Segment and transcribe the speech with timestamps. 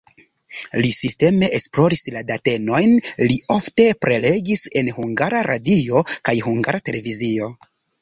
[0.85, 7.57] Li sisteme esploris la datenojn, li ofte prelegis en Hungara Radio kaj Hungara Televizio.